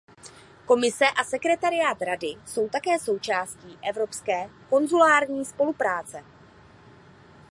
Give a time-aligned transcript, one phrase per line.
[0.65, 6.23] Komise a sekretariát Rady jsou také součástí Evropské konzulární spolupráce.